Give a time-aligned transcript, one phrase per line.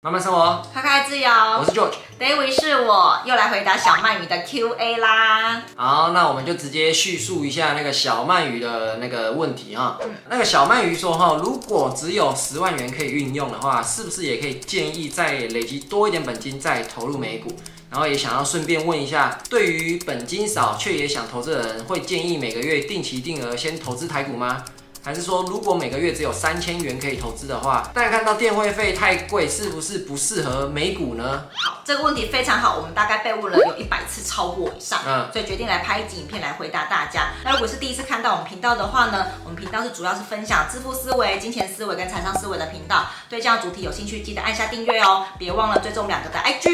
[0.00, 1.28] 慢慢生活，开开自由。
[1.28, 5.60] 我是 George，David 是我，又来回答小鳗鱼的 Q&A 啦。
[5.74, 9.98] 好，那我们就直接叙述一下那个小鳗鱼的那个问题哈。
[10.00, 17.50] 嗯、那个小鳗鱼说哈，如果只有十万元可以运用的话，是不是也可以建议再累积多一点本金再投入美股？
[17.90, 24.62] 然后也想要顺便问一下，对于本金少却也想投资的人，会建议每个月定期定额先投资台股吗？
[25.08, 31.46] 还是说，如果每个月只有三千元可以投资的话，大家看到电汇费太贵，是不是不适合美股呢？
[31.64, 37.30] 好，这个问题非常好，我们大概被问了有一百次超过以上，嗯，所以决定来拍一集影片来回答大家。
[37.42, 43.06] 那如果是第一次看到我们频道的话呢，我们频道是主要是分享致富思维、金钱思维跟财商思维的频道。
[43.30, 46.68] 对这样主题有兴趣，记得按下订阅哦，别忘了追踪两个的 IG。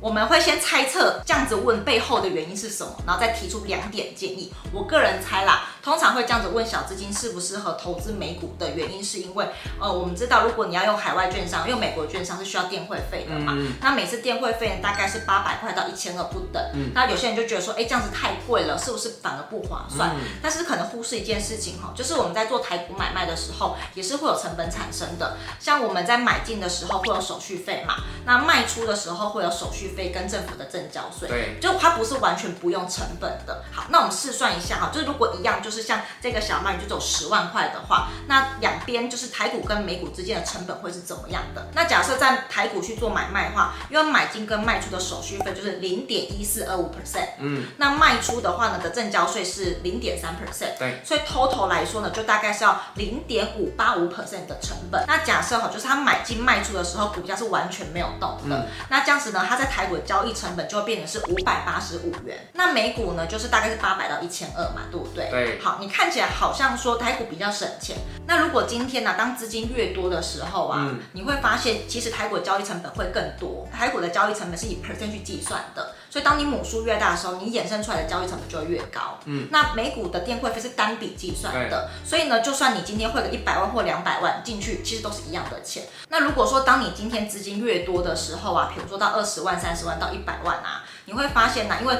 [0.00, 4.52] 我们会先猜测这样子问背后的原因是什么，然后再提出两点建议。
[4.72, 9.46] 我个人猜啦，通常会这样子问小资金适不适合投资美股的原因，是因为
[9.80, 16.62] 呃，我们知道如果你要用海外券商，用美国券商是需要电汇费的嘛，嗯、那每次电汇费大概是八百块到一千二不等。
[16.74, 20.10] 嗯、那有些人就觉得说，哎，这样子太贵了，是不是反而不划算？
[20.16, 25.36] 嗯、但是可能忽视一件事情哈，就是我们在做台股买卖的时候，也是会有成本产生的。
[25.60, 27.94] 像我们在买进的时候会有手续费嘛，
[28.26, 30.08] 那卖出的时候会有手续费。
[30.08, 33.62] 跟政府的正交税，对，就它不是完全不用成本的。
[33.70, 41.66] 好，那我们试算一下哈，就是如果一样，就是像这个小麦，你就走十万块的话，那两边就是台股跟美股之间的成本会是怎么样的？
[41.74, 55.04] 那假设在台股去做买卖的话，因为买进跟卖出的手续费就是零点一四二五 percent，嗯，那卖出的话呢的正交税是零点三 percent，对，所以 total 来说呢，就大概是要零点五八五 percent 的成本。
[55.06, 65.28] 那假设哈，就是他买进卖出的时候，股价是完全没有动的，嗯、那这样子呢，他在台股的交易成本就会变成是五百八十五元，那美股呢，就是大概是八百到一千二嘛，对不对？
[65.30, 65.57] 对。
[65.60, 79.18] 好，你看起来好像说台股比较省钱，那如果今天呢、啊，当资金越多的时候啊，嗯、你会发现其实台股的交易成本会更多，台股的交易成本是以 percent 去计算的，所以当你母数越大的时候，你衍生出来的交易成本就会越高。
[79.24, 79.48] 嗯。
[79.50, 85.84] 那美股的电汇费是单笔计算的，所以呢，就算你今天汇个一百万或两百万进去，其实都是一样的钱。
[86.08, 91.98] 那如果说当你今天资金越多的时候啊，比如说到二十万、三十万到一百万啊，你会发现呢、啊，因为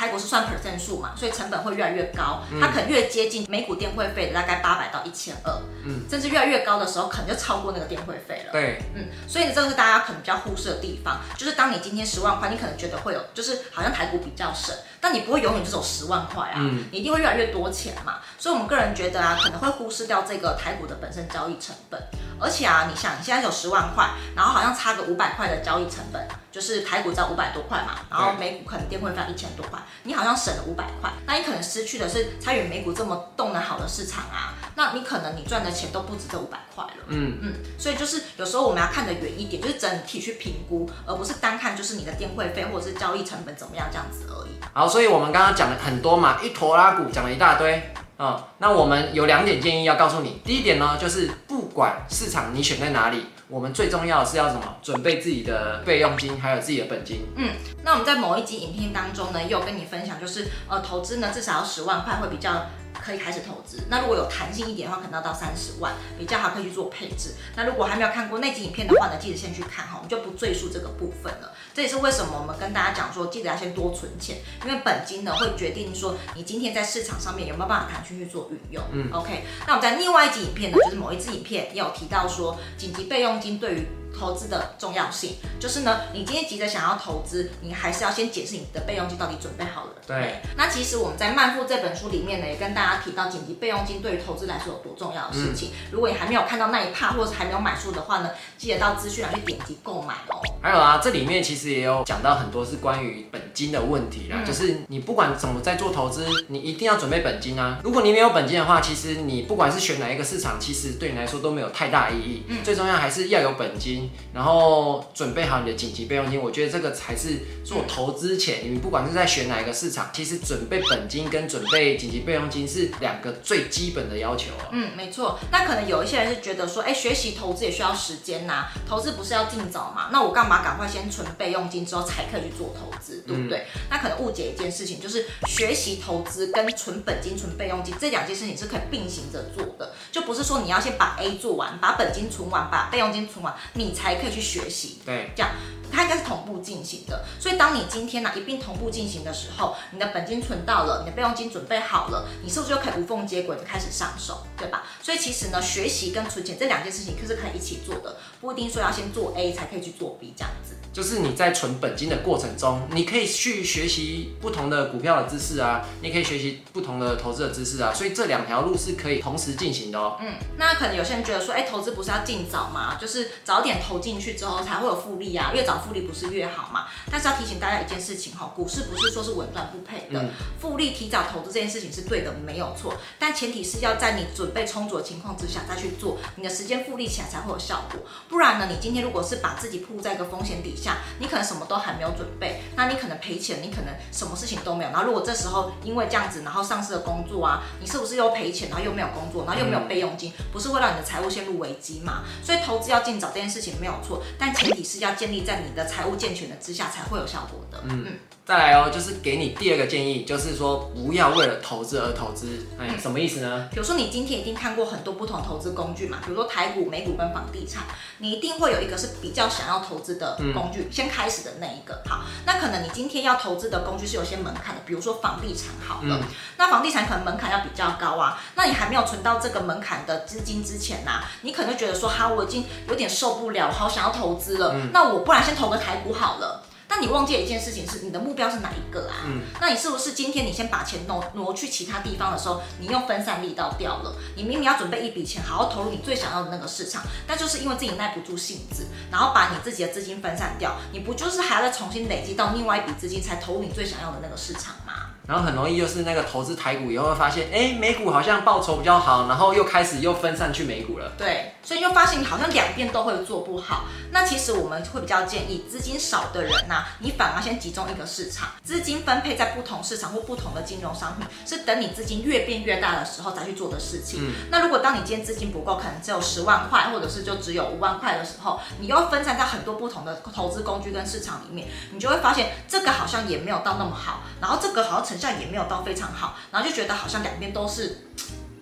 [0.00, 5.52] 台股是算 percent 数嘛，所以成本会越来越高，它可能越接近每股电汇费的大概八百到一千二，
[5.84, 8.52] 嗯，甚至越来越高的时候，可能就超过那个电汇费了。
[8.52, 22.00] 对，嗯，所以呢，这个是大家可能比较忽视的地方，就是当你今天十万块，你可能觉得会有，就是好像台股比较省，但你不会永远就走十万块啊，嗯，你一定会越来越多钱嘛，所以我们个人觉得啊，可能会忽视掉这个台股的本身交易成本。
[22.42, 36.90] 而且啊，你想，你现在有十万块，然后好像差个五百块的交易成本，就是台股只要五百多块嘛，然后美股可能电汇费一千多块，你好像省了五百块，那你可能失去的是参与美股这么动能好的市场啊，那你可能你赚的钱都不止这五百块了。
[37.06, 44.50] 嗯嗯，所以就是有时候我们要看得远一点，就是整体去评估，而不是单看就是你的电汇费或者是交易成本怎么样这样子而已。
[44.72, 47.92] 好，所以我们刚刚讲了很多嘛，一坨拉股讲了一大堆。
[48.16, 50.42] 啊、嗯，那我们有两点建议要告诉你。
[50.44, 54.76] 第一点呢，就是不管市场你选在哪里，我们最重要的是要什么？
[54.80, 57.26] 准备自己的备用金，还有自己的本金。
[57.36, 57.50] 嗯，
[57.82, 62.66] 那我们在某一集影片当中呢，也有跟你分享，就是呃，投资呢至少要十万块会比较。
[63.04, 63.84] 可以开始投资。
[63.88, 67.34] 那如果有弹性一点的话，可能要到三十万比较好，可以去做配置。
[67.56, 71.52] 那如果还没有看过那集影片的话呢，记得先去看哈，我们就不赘述这个部分了。
[71.72, 78.82] 这也是为什么我们跟大家讲说，记得要先多存钱，因为本金呢会决定说你今天在市场上面有没有办法弹性去做运用。
[78.92, 79.44] 嗯，OK。
[79.66, 83.86] 那我们在另外一集影片呢，就是某一支影片也有提到说，紧急备用金对于
[84.18, 89.90] 投资的重要性就是呢，你今天急着想要投资，你还是要先解释你的备用金到底准备好了。
[90.06, 90.40] 对。
[90.56, 95.70] 那其实我们在《慢富》这本书里面呢，也跟大家提到紧急备用金对于投资来说有多重要的事情。
[95.70, 100.40] 嗯、如果你还没有看到那一 part，或者是还没有买书的话呢，记得到资讯栏去点击购买哦。
[100.62, 107.78] 还有啊，这里面其实也有讲到很多是关于本金的问题啦，嗯、就是你不管怎么在做投资，你一定要准备本金啊。
[107.82, 112.44] 如果你没有本金的话，其实你不管是选哪一个市场，其实对你来说都没有太大意义。
[112.48, 112.58] 嗯。
[112.64, 113.99] 最重要还是要有本金。
[114.32, 124.68] 然后准备好你的紧急备用金，我觉得这个才是做投资前，你不管是在选哪一个市场，其实准备本金跟准备紧急备用金是两个最基本的要求啊。
[124.72, 125.38] 嗯，没错。
[125.50, 130.08] 那可能有一些人是觉得说，哎，学习投资也需要时间呐，投资不是要尽早嘛？
[130.12, 133.66] 那我干嘛赶快先存备用金之后才可以去做投资，对不对？
[133.74, 145.50] 嗯，那可能误解一件事情，就是学习投资跟存本金、存备用金这两件事情是可以并行着做的，就不是说你要先把 A 做完，把本金存完，把备用金存完，你才可以去学习，对，这样。
[145.92, 147.24] 它应该是同步进行的。
[147.38, 154.84] 所以当你今天呢、啊、一并同步进行的时候，你的本金存到了，你的备用金准备好了，你是不是就可以无缝接轨的开始上手，对吧？
[155.02, 160.74] 所以其实呢，学习跟存钱这两件事情可是可以一起做的，不一定说要先做 A 才可以去做 B 这样子。
[160.92, 170.16] 就是你在存本金的过程中，你可以去学习不同的股票的知识啊，你可以学习不同的投资的知识啊，所以这两条路是可以同时进行的哦。
[170.20, 172.98] 嗯，那可能有些人觉得说，哎、欸，投资不是要尽早吗？
[173.00, 176.86] 就是早点投进去之后才会有复利啊，越早复利不是越好嘛？
[177.10, 180.24] 但是要提醒大家一件事情哈，股市不是说是稳赚不赔的，
[180.60, 188.00] 复利提早投资这件事情是对的，没有错，但前提是要在你准备充足的情况之下再去做，你的时间复利起来才会有效果。
[188.28, 194.90] 不然呢，你今天如果是把自己铺在一个风险底下，你可能什么都还没有准备，那你可能赔钱，你可能什么事情都没有。
[194.90, 202.24] 然后如果这时候因为这样子，然后丧失了工作啊，你是不是又赔钱，然后又没有工作，然后又没有备用金，不是会让你的财务陷入危机嘛？
[202.42, 207.78] 所以投资要尽早这件事情没有错，但前提是要建立在你的财务健全的之下才会有效果的。
[207.84, 208.04] 嗯。
[208.06, 208.12] 嗯
[208.42, 212.66] 再来哦，就是给你第二个建议，就是说不要为了投资而投资。
[212.80, 213.68] 哎、嗯，什么意思呢？
[213.70, 217.84] 比如说你今天一定看过很多不同投资工具嘛，比如说台股、美股跟房地产，
[218.18, 222.02] 你一定会有一个是比较想要投资的工具，嗯、先开始的那一个。
[222.08, 228.42] 好，那可能你今天要投资的工具是有些门槛的，比如说房地产好了，嗯、那房地产可能门槛要比较高啊。
[228.56, 236.62] 那你还没有存到这个门槛的资金之前呐、啊，你可能就觉得说，哈，我已经有点受不了，好想要投资了，嗯、那我不然先投个台股好了。
[236.92, 239.22] 但你忘记了一件事情是，你的目标是哪一个啊？
[239.24, 244.12] 嗯，那你是不是今天你先把钱挪挪去其他地方的时候，你用分散力道掉了？
[244.34, 254.94] 你明明要准备一笔钱，好好投入你最想要的那个市场，但就是因为自己耐不住性子，然后把你自己的资金分散掉，你不就是还要再重新累积到另外一笔资金才投入你最想要的那个市场吗？
[255.28, 261.12] 然后很容易就是那个投资台股以后会发现，哎，美股好像报酬比较好，然后又开始又分散去美股了。
[261.16, 263.84] 对，所以就发现你好像两边都会做不好。
[264.12, 274.20] 那其实我们会比较建议，资金少的人呐、啊，你反而先集中一个市场，资金分配在不同市场或不同的金融商品，是等你资金越变越大的时候再去做的事情。
[274.22, 288.08] 嗯、那如果当你今天资金不够，可能只有十万块，或者是就只有五万块的时候，你又分散在很多不同的投资工具跟市场里面，你就会发现这个好像也没有到那么好，然后这个好像成效也没有到非常好，然后就觉得好像两边都是。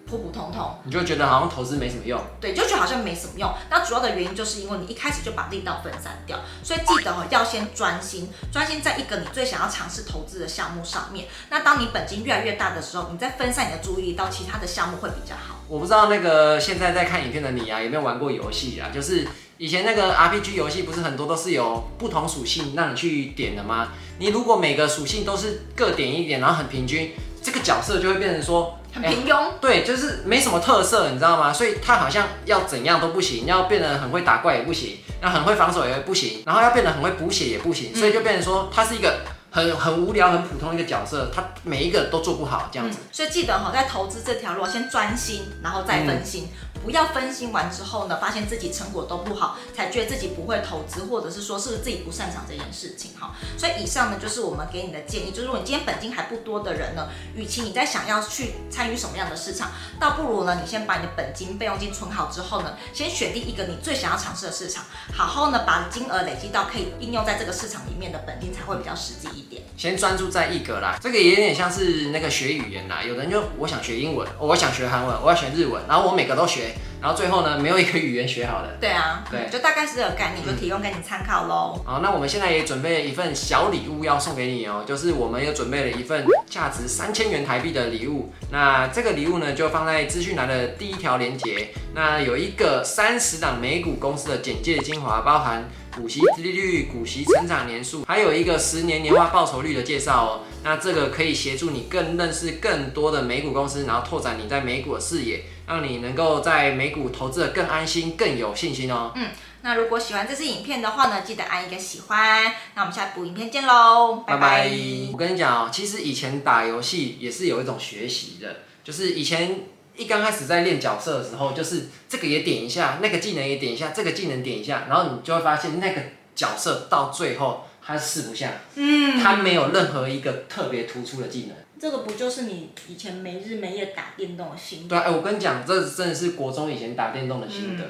[0.09, 3.53] 普普通通，你就觉得好像投资没什么用，对，就觉得好像没什么用。
[3.71, 11.27] 那主要的原因就是因为你一开始就把力道分散掉，所以记得哦，要先专心，专心在一个你最想要尝试投资的项目上面。
[11.51, 15.61] 那当你本金越来越大的时候，你再分散你的注意力到其他的项目会比较好。
[15.69, 18.89] 我不知道那个现在在看影片的你啊，有没有玩过游戏啊？
[18.93, 19.27] 就是
[19.59, 23.89] 以前那个 RPG 游戏，不是很多都是有不同属性让你去点的吗？
[24.19, 27.13] 你如果每个属性都是各点一点，然后很平均，
[27.43, 28.78] 这个角色就会变成说。
[28.93, 31.53] 很平庸、欸，对，就是没什么特色，你知道吗？
[31.53, 39.21] 所以他好像要怎样都不行，要变得很会打怪也不行，要很会防守也不行，然后要变得很会补血也不行，所以就变成说他是一个
[39.51, 42.99] 很很无聊、很普通一个角色，他每一个都做不好这样子。
[43.01, 46.49] 嗯、所以记得哈，在投资这条路先专心，然后再分心。
[46.53, 53.35] 嗯不要分心完之后呢，发现自己成果都不好，才觉得自己不会投资，或者是说是不是自己不擅长这件事情哈。
[53.57, 59.71] 所以以上呢就是我们给你的建议，就是如果你今天本金还不多的人呢，与其你在想要去参与什么样的市场，
[60.01, 69.63] 倒不如呢你先把你的本金备用金存好之后呢，先选定一个你最想要尝试的市场，好好呢把金额累积到可以应用在这个市场里面的本金才会比较实际一点。
[69.77, 76.68] 先专注在一个啦，这个也有点像是那个学语言啦，有的人就我想学英文，我想学韩文，我要学日文，然后我每个都学。
[77.01, 78.69] 然后最后呢，没有一个语言学好的。
[78.81, 81.81] 对啊，对，就大概是这个概念，就提供给你参考喽。
[81.85, 88.33] 好，那我们现在也准备了一份小礼物要送给你哦，就是我们又准备了一份价值三千元台币的礼物。
[88.51, 91.69] 那这个礼物呢，就放在资讯栏的第一条链接。
[91.95, 100.41] 那有一个三十档美股公司的简介精华，包含股息殖利率、股息成长年数，还有一个十年年化报酬率的介绍哦。
[100.63, 105.43] 那这个可以协助你更认识更多的美股公司，然后拓展你在美股的视野。
[105.69, 109.13] 让你能够在美股投资的更安心、更有信心哦。
[109.15, 109.29] 嗯，
[109.61, 112.51] 那如果喜欢这支影片的话呢，记得按一个喜欢。
[112.75, 114.41] 那我们下一部影片见喽，拜拜。
[114.41, 114.71] 拜拜。
[115.13, 119.61] 我跟你讲哦，其实以前打游戏也是有一种学习的，就是以前
[119.99, 126.01] 一刚开始在练角色的时候，就是这个也点一下，那个技能也点一下，这个技能点一下，然后你就会发现那个
[126.37, 131.57] 角色到最后他四不像，嗯，他没有任何一个特别突出的技能。
[131.81, 134.89] 这个不就是你以前没日没夜打电动的心得？
[134.89, 137.85] 对，哎，我跟你讲，这真的是国中以前打电动的心得。